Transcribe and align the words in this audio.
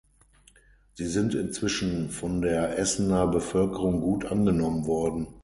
Sie 0.95 1.05
sind 1.05 1.35
inzwischen 1.35 2.09
von 2.09 2.41
der 2.41 2.79
Essener 2.79 3.27
Bevölkerung 3.27 4.01
gut 4.01 4.25
angenommen 4.25 4.87
worden. 4.87 5.27